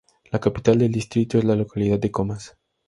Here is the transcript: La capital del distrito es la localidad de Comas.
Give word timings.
La 0.31 0.39
capital 0.39 0.79
del 0.79 0.91
distrito 0.91 1.37
es 1.37 1.43
la 1.43 1.55
localidad 1.55 1.99
de 1.99 2.09
Comas. 2.09 2.57